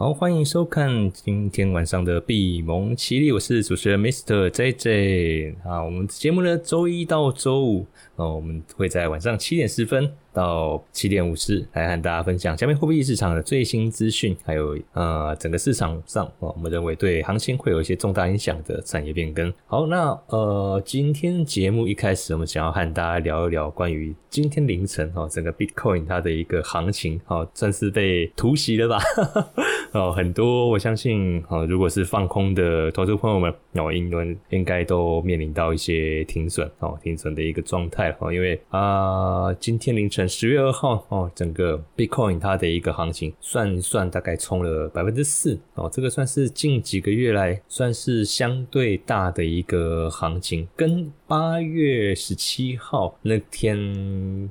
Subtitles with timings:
[0.00, 4.48] 好，欢迎收看今天晚上的闭蒙奇力，我是主持人 Mr.
[4.48, 5.82] JJ 啊。
[5.82, 7.84] 我们节目呢，周一到周五
[8.18, 10.08] 哦，我们会在晚上七点十分。
[10.30, 19.52] 到七点五十来和大家分享加密货币市场的最新资讯，还有呃整个市场上我们认为对行情会有一些重大影响的产业变更。
[19.66, 29.00] 好，那呃今天节目一开始，我们想要和大家聊一聊关于今天凌晨哈整个 Bitcoin 它的一个行情，哈算是被突袭了吧？
[29.90, 40.28] 哦，很多我相信哦，如果是放空的投资朋友们，哦应该应该都面临到一些停损哦停损的一个状态哦，因为啊今天凌晨。
[40.28, 53.78] 十月二号哦，整个 Bitcoin 它的一个行情算算，大概冲了百分之四哦，这个算是近几个月来算是相对大的一个行情，跟八月十七号那天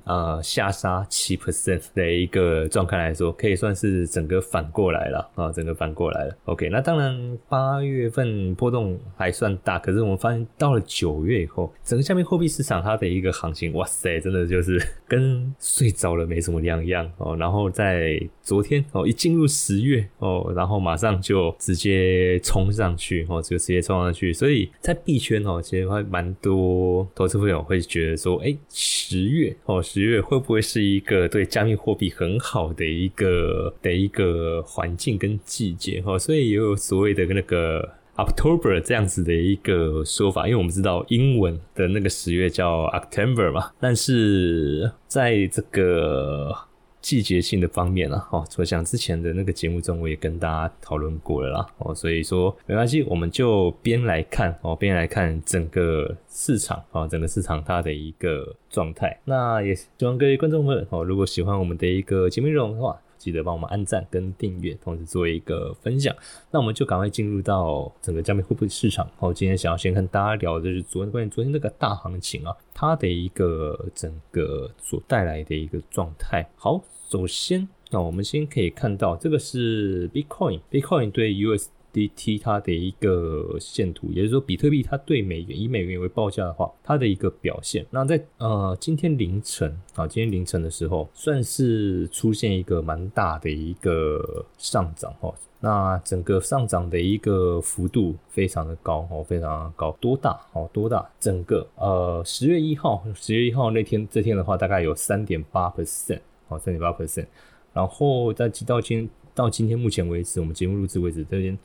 [0.04, 6.36] 啊下杀七 percent 的一个状态来说，可以算是整个反过来了啊，整个反过来了。
[6.46, 37.97] OK，那当然八月份波动还算大，可是我们发现到了九月以后，整个加密货币市场它的一个行情，哇塞，真的就是 跟睡着了没什么两样哦，然后在昨天哦一进入十月哦，然后马上就直接冲上去哦，就直接冲上去，所以在币圈哦，其实还蛮多投资朋友会觉得说，哎，十月哦，十月会不会是一个对加密货币很好的一个的一个环境跟季节哦，所以也有所谓的那个。
[38.18, 46.52] October 这样子的一个说法，因为我们知道英文的那个十月叫 October 嘛，但是在这个
[47.00, 59.18] 季节性的方面呢，哦，我想之前的那个节目中我也跟大家讨论过了啦，哦，所以说没关系，我们就边来看哦，边来看整个市场啊，整个市场它的一个状态。
[59.26, 63.00] 那也希望各位观众们哦，如果喜欢我们的一个节目内容的话。
[63.28, 66.16] 记得帮我们按赞跟订阅，同时做一个分享。
[66.50, 69.06] 那我们就赶快进入到整个加密货币市场。
[69.18, 76.50] 好，今天想要先跟大家聊的就是昨天关于昨天那个大行情啊，它的一个整个所带来的一个状态。
[76.56, 87.86] 好，首先那我们先可以看到这个是 Bitcoin，Bitcoin 对 US DT 它的一个线图，也就是说，比特币它对美元以美元为报价的话，它的一个表现。
[87.90, 95.34] 那在呃今天凌晨啊，今天凌晨的时候，算是出现一个蛮大的一个上涨哈。
[95.60, 100.70] 那整个上涨的一个幅度非常的高哦，非常的高，多大哦？
[100.72, 101.04] 多大？
[101.20, 107.26] 整个呃十月一号，十月一号那天这天的话，大概有三点八 percent 哦，三点八 percent。
[107.74, 111.56] 然后在到今到今天目前为止，我们节目录制为止这边。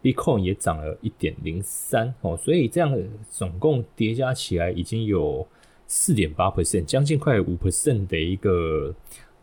[0.00, 2.96] Bitcoin 也涨了一点零三哦，所以这样
[3.28, 5.44] 总共叠加起来已经有
[5.88, 8.94] 四点八 percent，将近快五 percent 的一个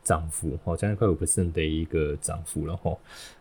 [0.04, 2.96] 涨幅哦，将近快五 percent 的一个涨幅了哈。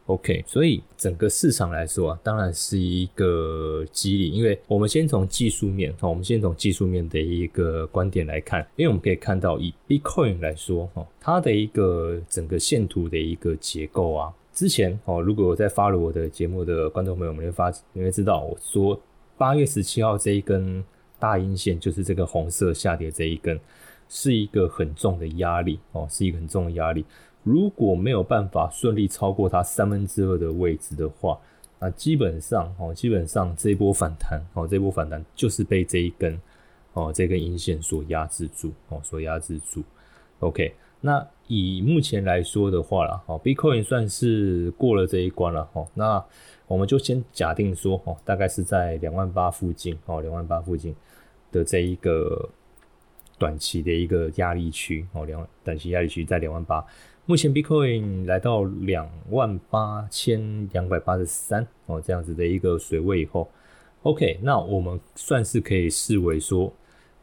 [0.06, 14.32] OK，所以整个市场来说啊，当然是一个激励，因为我们先从技术面哈，我们先从技术面的一个观点来看，因为我们可以看到以 Bitcoin 来说哈，它的一个整个线图的一个结构啊。
[14.52, 19.00] 之前哦，如果我在发了我的节目的观众朋友们会发，你会知道我说
[19.38, 20.84] 八月十七号这一根
[21.18, 23.58] 大阴线，就是这个红色下跌这一根，
[24.14, 27.02] 是一个很重的压力哦，是一个很重的压力。
[27.42, 31.40] 如果没有办法顺利超过它三分之二的位置的话，
[31.78, 36.38] 那基本上哦，基本上这一波反弹哦，这波反弹就是被这一根
[36.92, 39.82] 哦，这根阴线所压制住哦，所压制住。
[40.40, 40.74] OK。
[41.04, 46.24] 那以目前来说的话了，哦，Bitcoin 算是过了这一关了，哦，那
[46.68, 50.94] 我们就先假定说，哦，大概是在两万八附近，哦，两万八附近
[51.50, 52.48] 的这一个
[53.42, 56.84] 短期的一个压力区，哦，两短期压力区在两万八，
[57.26, 63.50] 目前 Bitcoin 来到两万八千两百八十三，哦，这样子的一个水位以后
[64.02, 66.72] ，OK，那我们算是可以视为说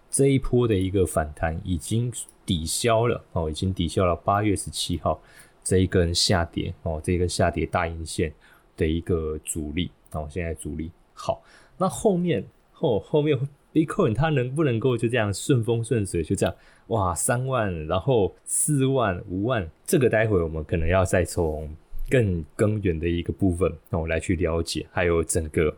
[0.10, 2.12] 这一波的一个反弹已经。
[2.50, 5.22] 抵消了哦，已经抵消了八月十七号
[5.64, 8.34] 这一根下跌哦，这一根下跌大阴线
[8.76, 11.44] 的一个阻力哦，现在阻力好，
[11.78, 13.38] 那后面后后面
[13.74, 16.56] Bitcoin 它能不能够就这样顺风顺水就这样
[16.88, 21.70] 哇三万，然后四万五万，这个待会我们可能要再从
[22.10, 25.76] 更根源的一个部分哦来去了解，还有整个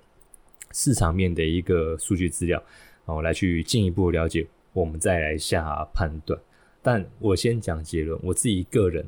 [0.72, 2.62] 市场面的一个数据资料
[3.06, 6.40] 然哦来去进一步了解，我们再来下判断。
[6.82, 9.06] 但我先讲结论，我自己个人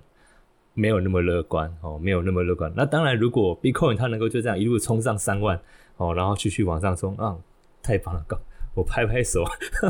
[0.73, 2.71] 没有那么乐观哦，没有那么乐观。
[2.75, 5.59] 那当然，如果 Bitcoin 它能够就这样一路冲上三万
[5.97, 7.37] 哦，然后继续往上冲啊，
[7.81, 8.37] 太棒了，恭
[8.75, 9.43] 我拍拍手，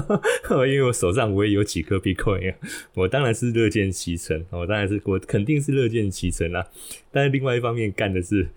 [0.68, 2.56] 因为我手上我也有几颗 Bitcoin，
[2.94, 6.68] 我当然是乐见其成，我当然是我肯定是乐见其成啦。
[7.12, 8.48] 但是另外一方面干的是，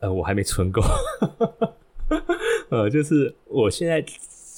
[0.00, 0.82] 呃，我还没存够，
[2.70, 4.04] 呃，就是我现在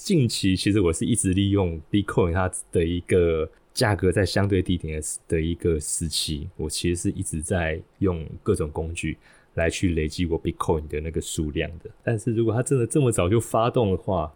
[0.04, 9.18] 近期其实我是一直利用 Bitcoin 它的一个价格在相对低点的的一个时期，我其实是一直在用各种工具。
[9.54, 14.32] 来去累积我 Bitcoin 的那个数量的，但是如果它真的这么早就发动的话，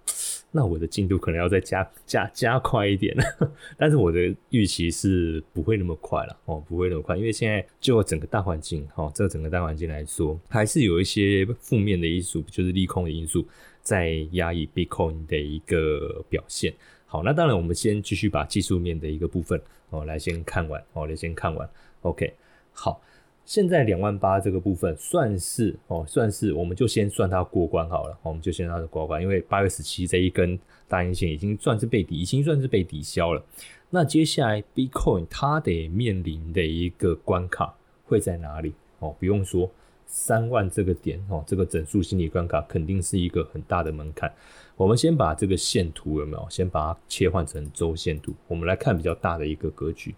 [0.54, 3.16] 那我的进度可能要再加加加快一点。
[3.76, 13.46] 但是我的预期是不会那么快了哦，不会那么快，因为现在就整个大环境哈，这整个大环境来说，还是有一些负面的因素，就是利空的因素
[13.80, 16.72] 在压抑 Bitcoin 的一个表现。
[17.06, 19.60] 好，那当然我们先继续把技术面的一个部分
[19.90, 21.68] 哦来先看完哦，来先看完。
[22.02, 22.32] OK，
[22.72, 23.02] 好。
[23.44, 30.58] 现在两万八这个部分算是哦，算是我们就先算它过关好了，我们就先让它过关，因为八月十七这一根
[30.88, 33.44] 大阴线已经算是被抵，已经算是被抵消了。
[33.90, 37.74] 那接下来 Bitcoin 它得面临的一个关卡
[38.04, 38.72] 会在哪里？
[39.00, 39.70] 哦，不用说
[40.14, 44.30] 三万这个点哦，这个整数心理关卡肯定是一个很大的门槛。
[44.76, 46.46] 我们先把这个线图有没有？
[46.50, 50.14] 先把它切换成周线图，我们来看比较大的一个格局。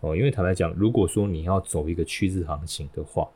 [0.00, 3.28] 哦，因为坦白讲，如果说你要走一个趋势行情的话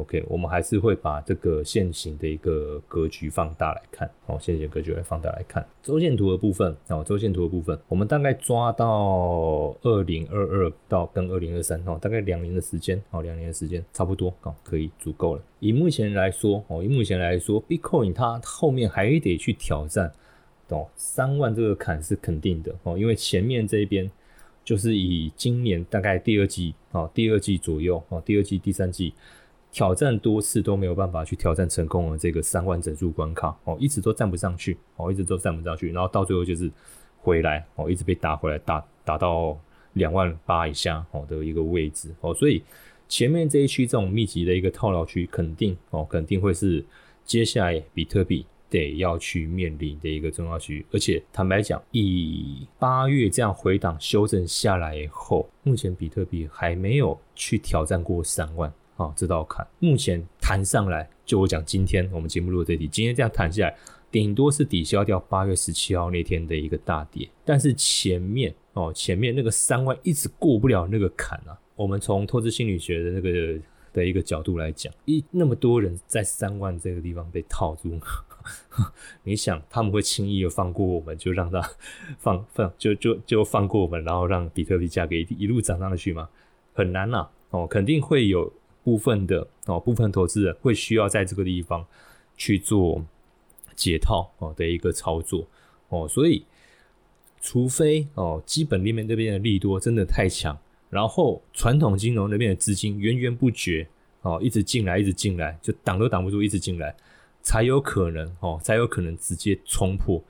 [0.00, 4.10] ，OK，我们还是会把这个线形的一个格局放大来看。
[4.26, 6.74] 哦，线形格局来放大来看周线图的部分。
[6.88, 15.42] 哦，周线图的部分，我们大概抓到二零二二到跟二零二三，哦，大概两年的时间，哦，两年的时间差不多，哦，可以足够了。
[15.58, 20.12] 以目前来说，哦，以目前来说，Bitcoin 它后面还得去挑战，
[20.68, 24.10] 哦，三万这个坎是肯定的，哦，因为前面这边。
[24.62, 29.12] 就是以今年大概第二季啊，第二季左右啊，第二季、第三季
[29.72, 36.70] 挑战多次都没有办法去挑战成功的这个三万整数关卡哦，一直都站不上去哦，一直都站不上去，然后到最后就是
[37.18, 39.58] 回来哦，一直被打回来，打打到
[39.92, 42.62] 两万八以下哦的一个位置哦，所以
[43.08, 46.84] 前面这一区这种密集的一个套牢区，肯定哦，肯定会是
[47.24, 48.46] 接下来比特币。
[48.70, 59.66] 得要去面临的一个重要区域，而且坦白讲，以八月这样回档修正下来以后，目前比特币还没有去挑战过三万啊这道坎。
[59.78, 63.76] 目前弹上来，就我讲今天我们节目录的这题，今天这样弹下来，
[64.10, 71.58] 顶多是抵消掉八月十七号那天的一个大跌，但是前面哦前面那个三万一直过不了那个坎啊。
[71.74, 73.58] 我们从投资心理学的那个
[73.94, 77.98] 的一个角度来讲，一那么多人在三万这个地方被套住。
[79.24, 81.60] 你想他们会轻易的放过我们，就让他
[82.18, 86.28] 放放就就就放过我们，然后让比特币价格一一路涨上去吗？
[86.72, 87.26] 很难呐！
[87.50, 88.50] 哦，肯定会有
[88.82, 91.84] 部分的哦，部分投资人会需要在这个地方
[92.36, 93.04] 去做
[93.74, 95.46] 解套哦的一个操作
[95.88, 96.44] 哦，所以
[97.40, 103.88] 除非哦基本面这边的利多真的太强，然后传统金融那边的资金源源不绝
[104.22, 106.94] 哦，一直进来一直进来，就挡都挡不住，一直进来。
[107.42, 110.22] 才有可能哦，才有可能直接冲破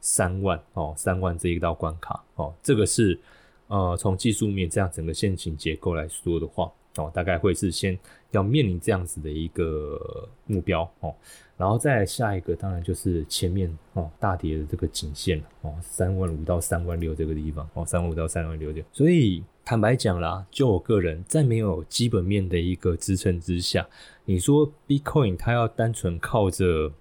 [0.00, 3.20] 三万哦，三万这一道关卡哦，这个是
[3.66, 7.98] 呃从技术面这样整个线形结构来说的话哦，大概会是先
[8.30, 11.14] 要面临这样子的一个目标哦，
[11.56, 19.42] 然后再下一个当然就是前面哦大跌的这个颈线哦，三万五到三万六这个地方哦，三万五到三万六六，所以。
[19.66, 23.88] 坦白讲啦，就我个人，在没有基本面的一个支撑之下，
[24.26, 26.92] 你说 Bitcoin 它要单纯靠着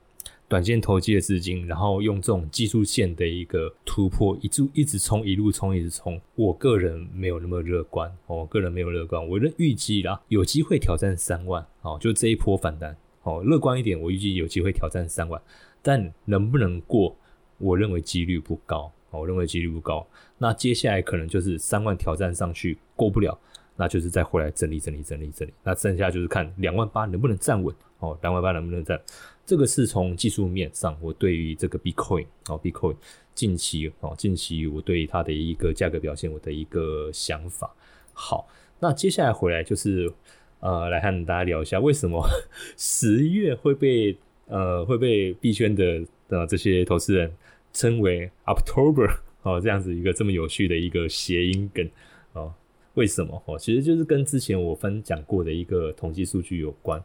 [0.54, 8.16] 短线投机的资金，然后用这种技术线的一个突破，一直一直冲，一路冲，一直冲，我个人没有那么乐观。
[8.28, 11.66] 我个人没有乐观，我的预计啦，有机会挑战三万。
[11.82, 15.42] 哦，就这一波反弹，哦，乐观一点，我预计有机会挑战三万，
[15.82, 17.18] 但能不能过，
[17.58, 18.92] 我认为几率不高。
[19.10, 20.06] 哦我认为几率不高，
[20.38, 23.36] 那接下来可能就是三万挑战上去过不了，
[23.76, 29.02] 那就是再回来整理整理整理整理，那剩下就是看两万八能不能站稳哦，两万八能不能站？
[29.46, 32.96] 这个是从技术面上，我对于这个 Bitcoin 哦，Bitcoin
[33.36, 37.74] 近期哦，近期我对它的一个价格表现，我的一个想法。
[38.14, 38.48] 好，
[38.80, 40.12] 那接下来回来就是
[40.60, 42.24] 呃，来和大家聊一下，为什么
[42.78, 47.32] 十月会被呃会被币圈的的这些投资人。
[47.76, 51.90] 称为 October 哦，这样子一个这么有趣的一个谐音梗
[52.34, 52.54] 哦，
[52.94, 53.58] 为什么哦？
[53.58, 57.04] 其实就是跟之前我分享过的一个统计数据有关。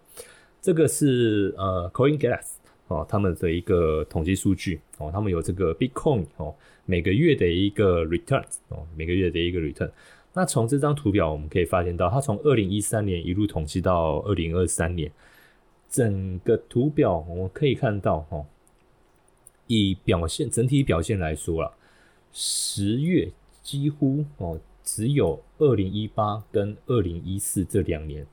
[0.69, 2.45] 这个是呃 CoinGas
[2.89, 9.91] 哦，他们的一个统计数据哦，他们有这个 Bitcoin 哦每个月的一个 return 哦，每个月的一个 return。
[10.35, 15.11] 那从这张图表我们可以发现到，它从二零一三年一路统计到二零二三年，
[15.89, 18.45] 整个图表我们可以看到哦。
[19.69, 21.73] 以表现整体表现来说啦，
[22.31, 23.31] 十月
[23.63, 28.27] 几乎哦只有二零一八跟二零一四这两年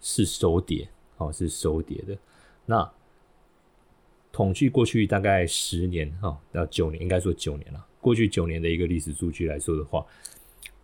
[0.00, 0.86] 是收跌，
[1.22, 2.16] 哦是收跌的。
[2.66, 2.90] 那
[4.32, 7.86] 统计过去大概十年哈到九年，应该说九年了。
[8.00, 10.04] 过去九年的一个历史数据来说的话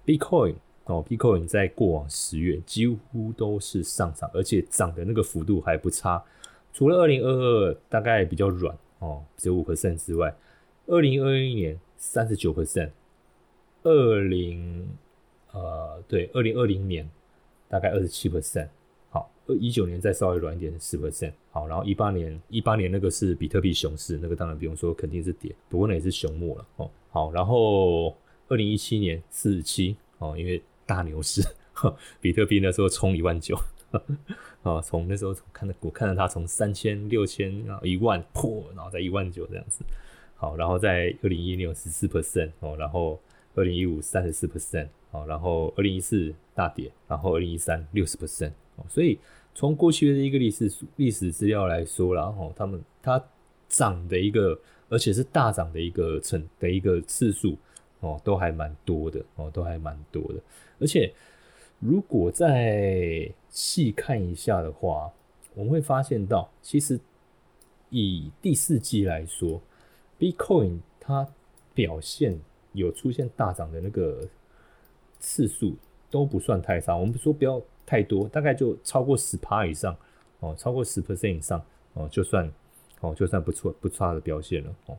[0.04, 0.54] ，Bitcoin
[0.85, 6.23] 哦，Bitcoin 在过往十月几乎都是上涨，而且涨的那个幅度还不差。
[6.73, 10.35] 除了二零二二大概比较软哦，只有五%之外，
[10.87, 12.90] 二零二一年三十九%，
[13.83, 14.88] 二零
[15.52, 17.09] 呃对，二零二零年
[17.68, 18.68] 大概二十七%。
[19.48, 21.32] 二一九年再稍微软一点，十 percent。
[21.50, 26.90] 好，然后一八年一八年那个是比特币熊市，那个当然不用说，肯定是跌，不过那也是熊末了哦。
[27.10, 28.14] 好，然后
[28.48, 31.42] 二零一七年四十七哦，因为大牛市，
[32.20, 33.58] 比特币那时候冲一万九，
[34.62, 39.82] 啊，从那时候看到我看到它从三千六千啊一万破，然后在一万九这样子。
[40.36, 43.18] 好，然后在二零一六十四 percent 哦，然后
[43.54, 49.18] 二零一五三十四 percent 好，然后二零一四大跌，然后二零一三六十 percent 哦，所以
[49.58, 53.20] 从过去的一个历史历史资料来说，然后他们它
[53.68, 54.56] 涨的一个。
[54.90, 57.54] 而且是大涨的一个成的一个次数
[58.00, 60.40] 哦，都还蛮多的哦，都还蛮多的。
[60.80, 61.12] 而且
[61.78, 65.12] 如果再细看一下的话，
[65.54, 66.98] 我们会发现到，其实
[67.90, 69.60] 以第四季来说
[70.18, 71.28] ，Bitcoin 它
[71.74, 72.40] 表现
[72.72, 74.26] 有出现大涨的那个
[75.20, 75.76] 次数
[76.10, 76.96] 都不算太差。
[76.96, 79.97] 我们说不要太多，大概就超过十趴以上
[80.40, 81.64] 哦，超过十 percent 以上
[81.95, 82.52] 哦，就算。
[83.00, 84.99] 哦，就算不错不差的表现了哦。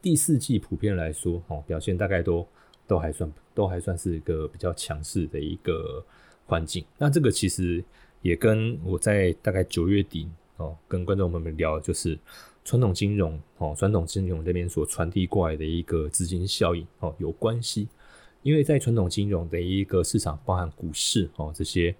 [0.00, 2.48] 第四季普遍来说，哦，表现大概都
[2.86, 6.02] 都还算都还算是一个比较强势的一个
[6.46, 6.82] 环境。
[6.96, 7.84] 那这个其实
[8.22, 12.18] 也跟我在大概九月底哦，跟观众朋友们聊，就是
[12.64, 17.86] 传统金融哦，传统金融这边所传递过来的一个资金效应哦有关系。
[18.42, 21.94] 因为在传统金融的一个市场，包含股市哦这些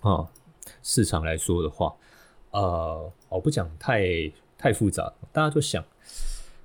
[0.00, 0.28] 啊
[0.82, 1.94] 市场来说的话。
[2.50, 5.84] 呃，我不讲太太复杂，大家就想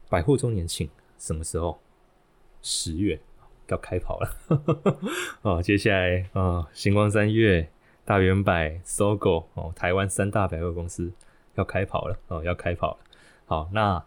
[0.10, 1.80] 百货周年庆什么时候？
[2.62, 3.20] 十月
[3.68, 4.38] 要开跑了
[5.44, 5.62] 哦。
[5.62, 7.70] 接下来啊，星光三月、
[8.06, 11.12] 大圆百、搜狗哦，台湾三大百货公司
[11.56, 12.98] 要开跑了哦，要开跑了。
[13.46, 14.06] 好，那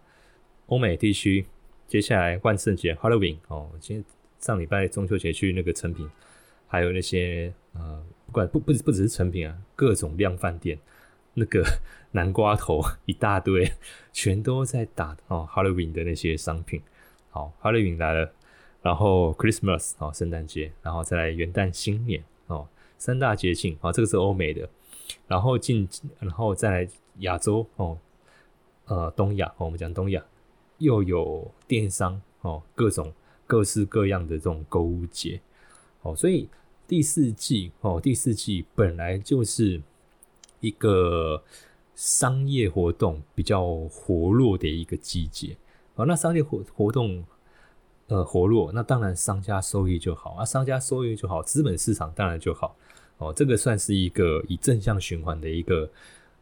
[0.68, 1.44] 欧美地区
[1.86, 4.04] 接下来万圣节 Halloween 哦，今天
[4.38, 6.08] 上礼拜中秋节去那个成品，
[6.66, 10.78] 还有那些呃，不管不不不只是成品啊，各种量饭店。
[11.38, 11.62] 那个
[12.12, 13.70] 南瓜头一大堆，
[14.10, 16.80] 全都在打哦，Halloween 的那些商品。
[17.28, 18.32] 好，Halloween 来了，
[18.80, 22.66] 然后 Christmas 哦，圣诞节，然后再来元旦、新年哦，
[22.96, 24.66] 三大节庆啊，这个是欧美的。
[25.28, 25.86] 然后进，
[26.18, 26.88] 然后再来
[27.18, 27.98] 亚洲哦，
[28.86, 30.24] 呃，东亚哦，我们讲东亚
[30.78, 33.12] 又有电商哦，各种
[33.46, 35.40] 各式各样的这种购物节
[36.02, 36.48] 哦，所以
[36.86, 39.80] 第四季哦，第四季本来就是。
[40.60, 41.40] 一个
[41.94, 45.54] 商业活动比较活络的一个季节
[45.94, 47.22] 哦，那商业活活动
[48.08, 52.74] 呃活络，那当然商家收益就好啊，商家收益就好，资本市场当然就好
[53.18, 53.32] 哦。
[53.36, 55.88] 这个算是一个以正向循环的一个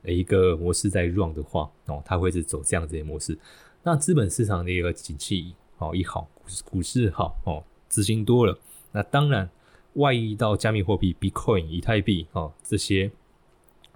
[0.05, 3.37] 一个模式在 run 的话哦，它会是走这样子的模式。
[3.83, 6.31] 那资本市场的一个景气哦一好，
[6.65, 8.59] 股市好哦，资金多了，
[8.93, 9.49] 那当然
[9.95, 13.11] 外溢到加密货币 Bitcoin、以太币哦这些。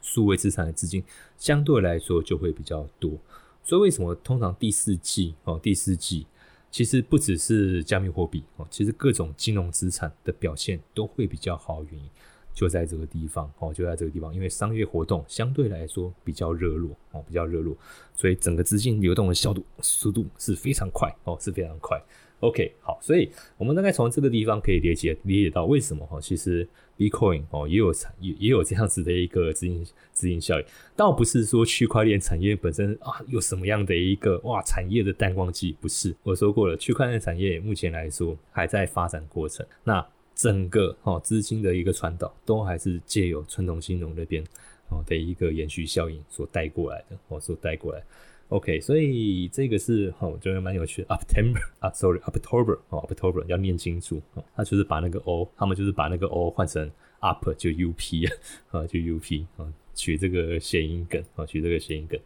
[0.00, 1.02] 数位资产的资金
[1.37, 3.19] 相对来说就会比较多，
[3.64, 6.25] 所以为什么通常第四季哦，第四季
[6.71, 12.09] 其实不只是加密货币哦，其实各种金融资产的表现都会比较好，原因
[12.55, 17.76] 就在这个地方哦，就在这个地方，因为商业活动相对来说比较热络哦，比较热络，
[18.14, 22.00] 所以整个资金流动的效度速度是非常快哦，是非常快。
[22.40, 26.66] OK，好，所以我们大概从这个地方可以理解理解到为什么哈，其实
[26.97, 44.45] Bitcoin 哦也有产也也有这样子的一个资金资金效应，倒不是说区块链产业本身啊有什么样的一个哇产业的淡旺季，不是，我说过了，区块链产业目前来说还在发展过程，那整个哦资金的一个传导都还是借由传统金融那边
[44.90, 48.00] 哦的一个延续效应所带过来的，哦所带过来。
[48.49, 51.09] OK，所以这个是哈，我觉得蛮有趣的。
[51.09, 54.43] September 啊，Sorry，October 哦，October 要念清楚哦。
[54.57, 56.90] 他就是把那个 O，他们就是把那个 O 换成
[57.21, 58.26] Up 就 UP
[58.71, 62.19] 啊， 就 UP 啊，取这个谐音梗啊，取这个谐音梗。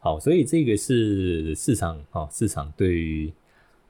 [0.00, 3.32] 好，所以这个是市场啊，市场对于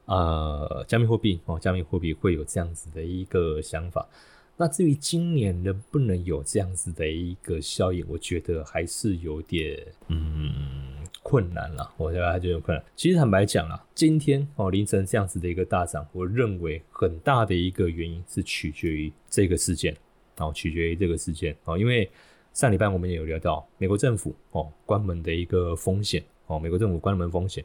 [0.04, 4.08] 呃加密货币哦，加密货币会有这样子的一个想法。
[4.56, 10.79] 那至于今年能不能有这样子的一个效应，我觉得还是有点嗯。
[11.22, 12.84] 困难了，我觉得还觉得困难。
[12.96, 19.94] 其实坦白讲啊，今天哦凌晨这样子的一个大涨，我认为很大的一个原因是取决于这个事件，
[20.38, 22.10] 哦，取决于这个事件哦，因为
[22.54, 27.62] 上礼拜我们也有聊到美国政府哦关门的一个风险哦，美国政府关门风险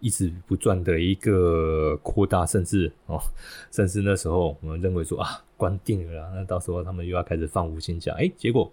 [0.00, 3.18] 一直不断的一个扩大，甚至哦，
[3.72, 8.70] 甚至那时候我们认为说啊关定了啦，那到时候他们又要开始放无薪假，哎，结果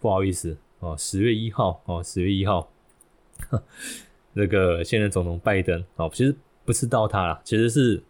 [0.00, 2.68] 不好意思哦，十月一号哦，十月一号。
[4.32, 8.02] 那个现任总统拜登哦，其实不是到他了，其实是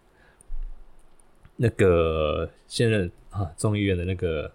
[1.57, 4.51] 那个现任啊众议院的那个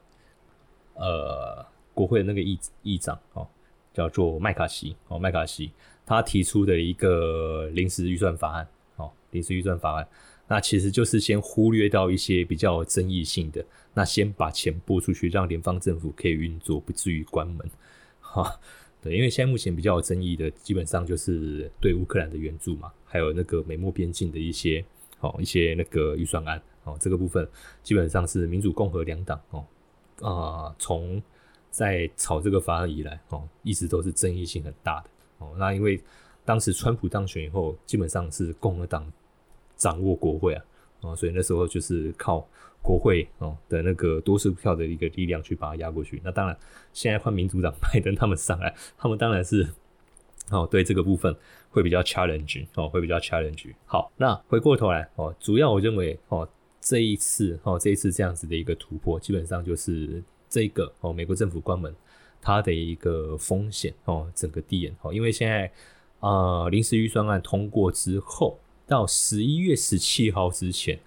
[0.96, 3.48] 呃国会的那个议议长哦，
[3.94, 5.72] 叫做麦卡锡哦，麦卡锡
[6.06, 10.08] 他提出的一个临时预算法案哦，临时预算法案，
[10.48, 17.70] 那其实就是先忽略到一些比较争议性的，那先把钱拨出去，让联邦政府可以运作，不至于关门
[18.20, 18.60] 哈。
[19.02, 24.84] 对，因为现在目前比较有争议的，基本上就是对乌克兰的援助嘛，还有那个美墨边境的一些
[25.22, 27.48] 哦一些那个预算案哦，这个部分
[27.82, 29.66] 基本上是民主共和两党哦
[30.22, 31.22] 啊，从
[31.72, 35.56] 在炒这个法案以来哦，一直都是争议性很大的哦。
[35.58, 36.02] 那因为
[36.44, 39.10] 当时川普当选以后，基本上是共和党
[39.76, 40.66] 掌握国会啊，
[41.02, 42.48] 哦，所以那时候就是靠。
[42.82, 46.58] 国会哦的那个多数票的一个力量去把它压过去，那当然
[46.94, 49.68] 现在换民主党拜登他们上来，他们当然是
[50.50, 51.36] 哦对这个部分
[51.70, 53.74] 会比较 challenge 哦会比较 challenge。
[53.86, 56.48] 好，那回过头来哦，主要我认为哦
[56.80, 61.94] 这一次哦这一次这样子的一个突破，基本上就是这个哦美国政府关门
[62.42, 65.70] 它的一个风险哦整个递延哦，因为现在
[66.22, 68.58] 啊临时预算案通过之后，
[68.88, 70.98] 到十一月十七号之前。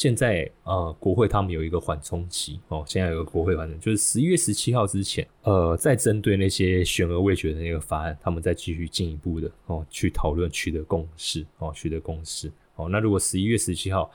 [0.00, 12.88] 现在呃，国会他们有一个缓冲期哦，现在有个国会缓冲，就是十一月十七号之前，呃，再针对那些悬而未决的那个法案，他们再继续进一步的哦去讨论，取得共识哦，取得共识哦。
[12.88, 14.10] 那如果十一月十七号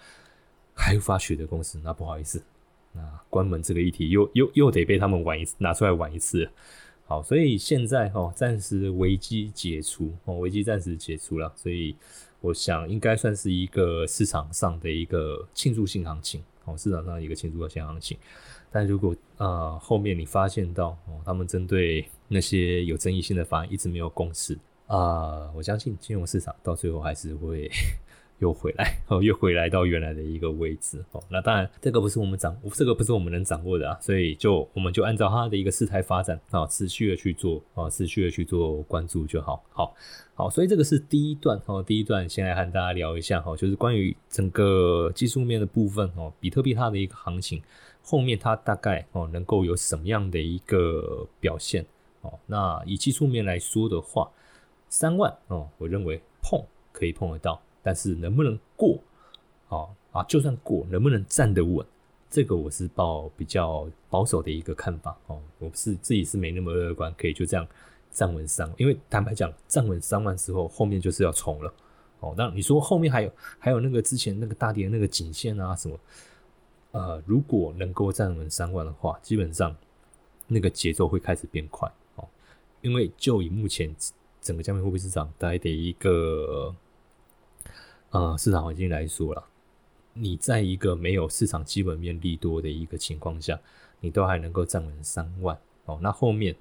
[0.74, 2.42] 还无法取得共识，那不好意思，
[2.92, 6.50] 那关门这个议题又又又得被他们玩一次，拿出来玩一次。
[7.06, 11.96] 好，所以现在哦，暂时危机解除哦，危机暂时解除了，所以。
[12.42, 18.18] 我想应该算是一个市场上的一个庆祝性行情哦，市场上一个庆祝性行情。
[18.72, 27.72] 但如果呃后面你发现到哦，他们针对那些有争议性的法案一直没有共识啊，我相信金融市场到最后还是会。
[28.40, 31.24] 又回来 哦，又回来到原来的一个位置哦。
[31.30, 33.98] 那当然，这个不是我们掌，这个不是我们能掌握的啊。
[34.02, 39.64] 所以就我们就按照它的一个事态发展啊，持续的去做啊，持续的去做关注就好。
[39.72, 39.96] 好，
[40.34, 41.82] 好，所以这个是第一段哦。
[41.82, 47.62] 第一段先来和大家聊一下哈，就是关于整个技术面的部分哦，比特币它的一个行情
[48.04, 51.86] 后面它大概哦能够有什么样的一个表现
[52.22, 52.38] 哦。
[52.48, 54.30] 那以技术面来说的话，
[54.90, 57.62] 三万哦，我认为碰可以碰得到。
[57.86, 59.00] 但是能不能过？
[59.70, 61.86] 哦啊，就算过，能不能站得稳？
[62.32, 65.40] 这个我是抱比较保守的一个看法哦。
[65.60, 67.68] 我是自己是没那么乐观，可以就这样
[68.12, 68.68] 站稳三。
[68.78, 71.72] 因为坦白讲，站稳三万之后，后面就是要冲了
[72.22, 72.34] 哦。
[72.36, 76.00] 那你说后面还有还有那个之前那个大跌那个颈线啊什么？
[76.92, 79.76] 呃，如果能够站稳三万的话，基本上
[80.48, 82.28] 那个节奏会开始变快哦。
[82.82, 83.96] 因为就以目前
[84.42, 86.74] 整个加密货币市场大概的一个。
[88.16, 89.44] 呃，市场环境来说了，
[90.14, 93.60] 你在一个没有市场基本面利多的一个情况下，
[94.00, 96.00] 你都还能够站稳三万哦。
[96.02, 96.56] 那后面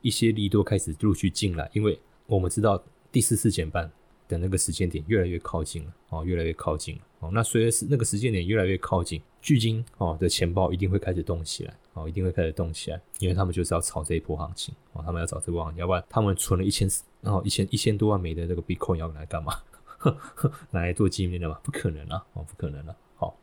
[0.00, 3.88] 一些利多开始陆续进来，因为我们知道第四次减半
[4.26, 7.30] 的那个时间点越来越靠近了哦，越来越靠近了哦。
[7.32, 16.90] 那随着是那个时间点越来越靠近，巨金哦的钱包一定会开始动起来哦，一定会开始动起来，因为他们就是要炒这一波行情哦，他们要炒这波行情，要不然他们存了一千
[17.20, 19.54] 然后一千一千多万美的这个 Bitcoin 要来干嘛？
[19.98, 20.16] 呵
[20.70, 21.58] 拿来做纪念的吗？
[21.62, 22.24] 不可能啊！
[22.34, 22.96] 哦，不可能了。
[23.16, 23.36] 好，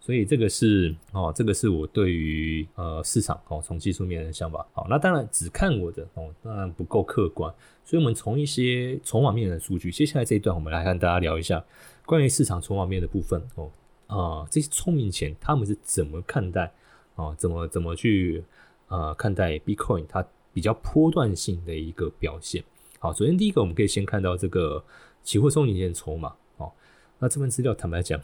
[0.00, 4.66] 所以这个是哦，这个是我对于呃市场哦从技术面的想法。
[4.72, 7.52] 好，那当然只看我的哦，当然不够客观。
[7.84, 11.62] 所以，我们从一些筹码面的数据，接下来这一段我们来跟大家聊一下
[12.04, 13.70] 关于市场筹码面的部分哦
[14.06, 16.72] 啊，这些聪明钱他们是怎么看待
[17.16, 17.34] 啊？
[17.36, 18.42] 怎么怎么去
[18.88, 22.64] 呃看待 Bitcoin 它比较波段性的一个表现？
[22.98, 24.82] 好，首先第一个，我们可以先看到这个。
[25.22, 26.72] 期货收年线筹码哦，
[27.18, 28.18] 那这份资料坦白讲，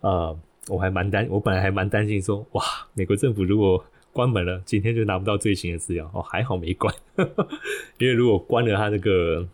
[0.00, 2.62] 呃，我还蛮担，我本来还蛮担心说，哇，
[2.94, 6.94] 美国政府如果关门了，今天就拿不到最新的资料哦，还好没关，
[7.98, 9.48] 因为如果关了他那个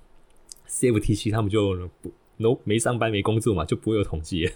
[0.69, 4.51] CFTC，他们就不 no 没上班没工作嘛，就不会有统计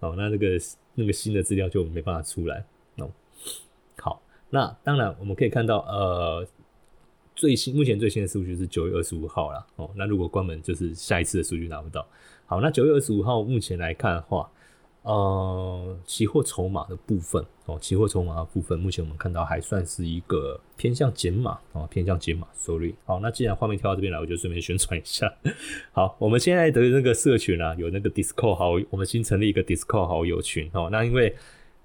[0.00, 0.58] 哦，那那个
[0.94, 2.64] 那个新的资料就没办法出来
[2.96, 3.10] 哦。
[3.98, 6.46] 好，那当然我们可以看到，呃。
[7.40, 9.90] 最新目前最新的数据是九月二十五号了哦。
[9.96, 12.06] 那如果关门，就是下一次的数据拿不到。
[12.44, 14.50] 好，那九月二十五号目前来看的话，
[15.00, 22.46] 呃，期货筹码的部分哦，期货筹码的部分，目前我们看到还算是一个偏向减码哦，偏向减码。
[22.52, 25.32] Sorry，好，那既然画面跳到这边来，我就顺便宣传一下。
[25.92, 30.90] 好，我们现在的那个社群啊，有那个 Discord 好，我们新成立一个 Discord 好友群哦。
[30.92, 31.34] 那因为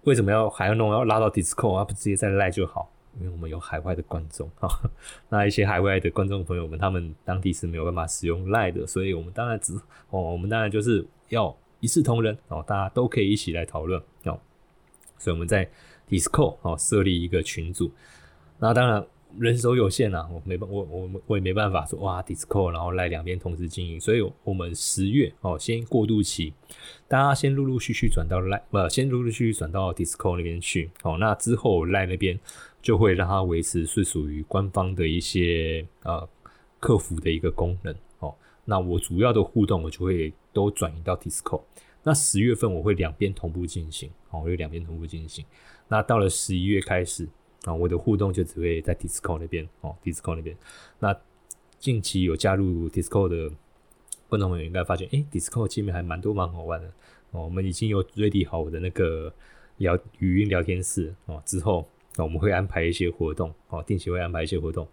[0.03, 1.85] 为什么要还要弄要拉到 Discord 啊？
[1.85, 2.91] 不直接在赖就好？
[3.19, 4.69] 因为我们有海外的观众啊，
[5.30, 9.73] 那一些海外的观众朋友们，他们当地是没有办法使用赖的，所以我们当然只
[10.10, 11.56] 哦，我们当然就是要。
[11.82, 14.39] 一视同仁哦，大家都可以一起来讨论哦。
[15.19, 15.69] 所以我们在
[16.10, 17.91] Discord 哦设立一个群组，
[18.58, 19.06] 那当然
[19.38, 26.54] 人手有限啊，我没办我我我也没办法说哇 Discord 然后来两边同时经营，所以我们十月哦先过渡期，
[27.08, 31.17] 大家先陆陆续续转到赖不先陆陆续续转到 Discord 那边去哦。
[31.19, 32.39] 那之后赖那边
[32.85, 36.29] 就会让它维持是属于官方的一些呃
[36.79, 38.35] 客服的一个功能哦。
[38.63, 41.63] 那我主要的互动我就会都转移到 Discord。
[42.03, 45.43] 那十月份我会两边同步进行，哦，我会两边同步进行。
[45.87, 47.27] 那到了十一月开始
[47.63, 50.55] 啊，我的互动就只会在 Discord 那边，哦，Discord 那边。
[50.99, 51.19] 那
[51.79, 53.51] 近期有加入 Discord 的
[54.29, 56.87] 观众朋友应该发现，哎，Discord 界面还蛮多蛮好玩的。
[57.31, 59.33] 哦，我们已经有 ready 好我的那个
[59.77, 64.88] 聊语音聊天室哦，之后那我们会安排一些活动，哦，定期会安排一些活动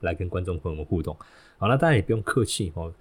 [0.00, 1.16] 来跟观众朋友们互动。
[1.58, 2.92] 好，那大家也不用客气哦。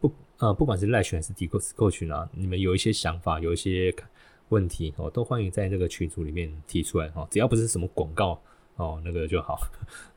[0.00, 3.94] 不，呃，不管是赖群还是 d i s c o 群啊，你们有一些想法，有一些
[4.50, 7.26] 问题哦，都欢迎在这个群组里面提出来哦。
[7.30, 8.40] 只要不是什么广告
[8.76, 9.58] 哦，那个就好，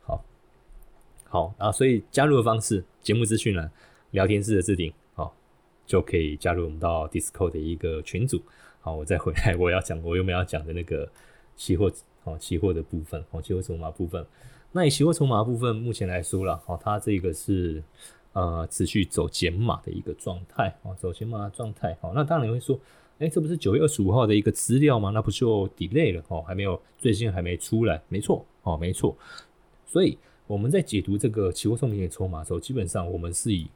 [0.03, 0.25] 好，
[1.25, 1.71] 好啊。
[1.71, 3.69] 所以加入的方式，节目资讯栏
[4.11, 5.31] 聊天室的置顶哦，
[5.85, 8.41] 就可以加入我们到 d i s c o 的一个群组。
[8.81, 11.09] 好，我再回来，我要讲我有没有要讲的那个
[11.55, 11.91] 期货
[12.27, 14.25] 哦，期货的部分哦，期货筹码部分。
[14.71, 17.81] 那以期货筹码部分目前来说了哦，它这个是。
[18.33, 21.97] 呃，持续走减码的一个状态啊，走减码状态。
[21.99, 22.79] 好，那当然你会说，
[23.17, 25.09] 哎，这不是九月二十五号的一个资料吗？
[25.09, 27.99] 那不就 delay 了哦，还没有最新还没出来。
[28.09, 29.17] 没错，哦，没错。
[29.87, 33.67] 所以我们在解读这个期货送明的筹码的时候，基本上我们是以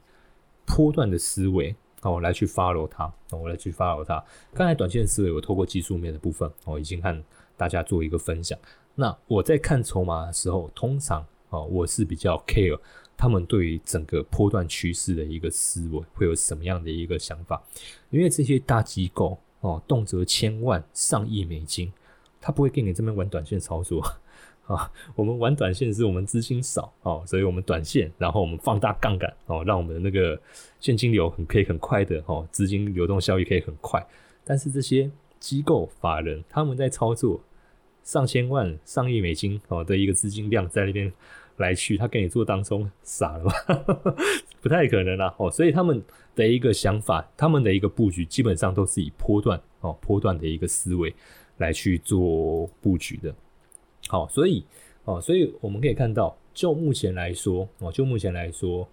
[0.64, 4.24] 波段的思维哦来去 follow 它，我来去 follow 它。
[4.54, 7.20] 刚才短线思维，我透过技术面的部分哦，已经看
[7.56, 8.58] 大家做一个分享。
[8.94, 12.78] 那我在看筹码的时候，通常哦，我是比较 care。
[13.14, 17.62] 他们对于整个波段趋势的一个思维会有什么样的一个想法？
[18.10, 21.92] 因为这些大机构哦，动辄千万、上亿美金，
[22.40, 24.02] 他不会跟你这边玩短线操作
[24.66, 24.90] 啊。
[25.14, 30.40] 我们玩短线是我们资金少哦，所以我们短线，然后我们放大杠杆哦，让我们的那个
[30.80, 34.04] 现金流很可以很快的哦，资金流动效益可以很快。
[34.44, 35.08] 但是这些
[35.42, 37.42] 机构法人他们在操作
[38.04, 41.12] 上千万、上亿美金哦的一个资金量在那边。
[41.58, 43.52] 来去，他跟你做当中傻了吗？
[44.62, 45.32] 不太可能啊！
[45.36, 46.02] 哦，所以他们
[46.34, 51.14] 的一个想法，他们的一个布局，基本上都是以波段哦，波段的一个思维
[51.58, 53.32] 来去做布局的。
[54.08, 54.64] 好，所以
[55.04, 58.88] 哦，所以我们可以看到，就目前来说哦，就目前来说，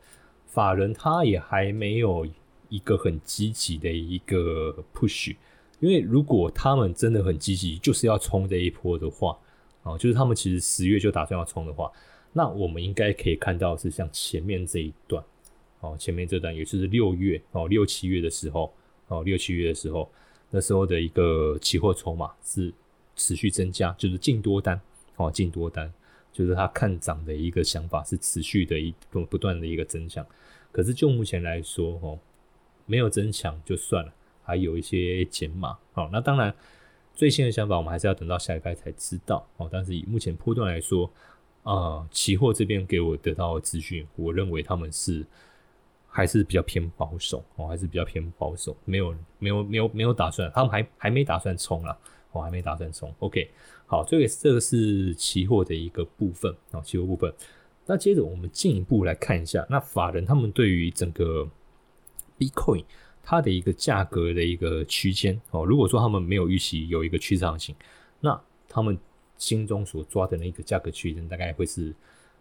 [0.45, 2.27] 法人他也还没有
[2.67, 5.33] 一个很积极的一个 push，
[5.79, 9.37] 因为如果他们真的很积极，就是要冲这一波的话，
[9.83, 11.91] 哦，就是他们其实十月就打算要冲的话。
[12.31, 15.23] 那我们应该可以看到是像前面这一段，
[15.79, 18.71] 哦，前面这段也就是六月哦，六七月的时候，
[19.07, 20.07] 哦，六七月的时候，
[20.51, 22.71] 那时候的一个期货筹码是
[23.15, 24.79] 持续增加，就是进多单，
[25.15, 25.91] 哦，进多单，
[26.31, 30.25] 就是他看涨的一个想法是持续的一不不断的一个增强。
[30.71, 32.19] 可是就目前来说，哦，
[32.85, 34.13] 没有增强就算了，
[34.49, 36.53] 还有一些减码，哦，那当然
[37.13, 41.09] 最新的想法我们还是要等到下一拜才知道，哦，但是以目前波段来说。
[41.61, 45.23] 啊，期货这边给我得到的资讯，我认为他们是
[46.07, 51.95] 还是比较偏保守哦，还是比较偏保守，没有没有没有没有打算，他们还还没打算冲了，
[52.31, 53.13] 我还没打算冲。
[53.19, 53.51] OK，
[53.85, 57.31] 好，这个这个是期货的一个部分啊，期货部分。
[57.85, 61.47] 那接着我们进一步来看一下，那法人他们对于整个
[62.39, 62.85] Bitcoin
[63.29, 67.75] 它的一个价格的一个区间哦，如果说他们没有预期有一个趋势行情，
[68.19, 68.97] 那他们。
[69.39, 71.95] 心中所抓的那个价格区间大概会是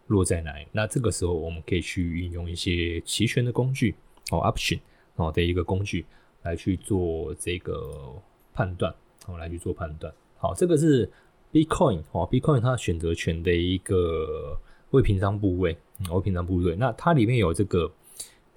[0.07, 0.67] 落在哪里？
[0.73, 3.95] 那这个时候我们可以去运用一些期权的工具
[4.31, 4.77] 哦，option
[5.15, 6.05] 哦的一个工具
[6.41, 8.13] 来去做这个
[8.53, 8.93] 判断
[9.27, 10.13] 哦，来去做判断。
[10.35, 11.09] 好，这个是
[11.53, 15.77] Bitcoin 哦，Bitcoin 它选择权的一个未平仓部位，
[16.11, 16.75] 未平仓部位。
[16.75, 17.89] 那它里面有这个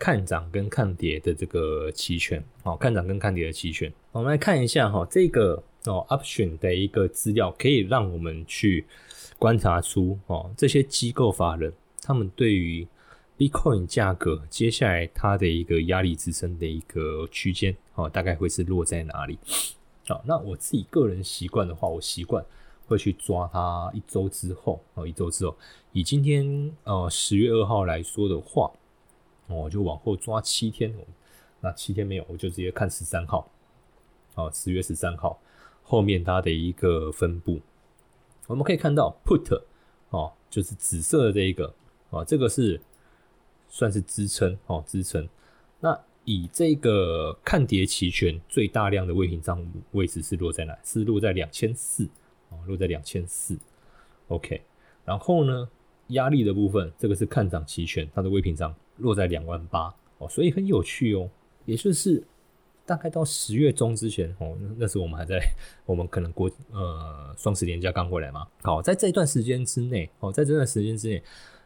[0.03, 3.93] 看涨跟看跌的这个期权哦，看涨跟看跌的期权。
[4.11, 5.62] 我们来看一下哈，这个。
[5.85, 8.87] 哦，option 的一个资料可以让我们去
[9.37, 12.87] 观察出哦，这些机构法人他们对于
[13.37, 19.37] Bitcoin 价格接下来它的一个压力支撑的一个区间哦，大概会是落在哪里？
[20.07, 22.45] 好，那我自己个人习惯的话，我习惯
[22.87, 25.57] 会去抓它一周之后哦，一周之后，
[25.93, 28.71] 以今天呃十月二号来说的话，
[29.55, 30.95] 我就往后抓七天，
[31.61, 33.51] 那七天没有，我就直接看十三号，
[34.35, 35.41] 哦，十月十三号
[35.83, 37.61] 后面它的一个分布，
[38.47, 39.62] 我们可以看到 Put
[40.11, 41.75] 哦，就是紫色的这一个
[42.11, 42.81] 啊，这个是。
[43.75, 45.27] 算是支撑哦，支撑。
[45.81, 50.79] 那以这个看跌期权最大量的未平仓位置是落在哪？
[50.85, 52.07] 是落在两千四
[52.51, 53.59] 哦，落在两千四。
[54.29, 54.61] OK，
[55.07, 55.67] 然后呢，
[56.09, 61.29] 压力的部分，这个是看涨期权，它的未平仓落在两万八哦，所以很有趣哦。
[61.67, 62.23] 也就是
[62.87, 65.38] 大概到十月中之前哦，那时我们还在，
[65.85, 68.47] 我们可能国呃双十连假刚过来嘛。
[68.62, 71.23] 好，在这一段时间之内哦，在这段时间之内。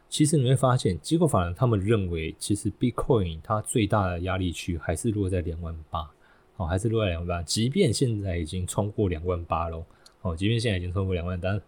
[0.09, 6.09] 其实你会发现，机构法人他们认为，其实 Bitcoin 它最大的压力区还是落在两万八，
[6.55, 7.43] 哦，还是落在两万八。
[7.43, 9.83] 即便现在已经冲过两万八喽，
[10.21, 11.59] 哦，即便现在已经超过两万，但